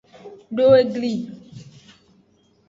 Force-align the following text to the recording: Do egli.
Do 0.55 0.65
egli. 0.81 1.11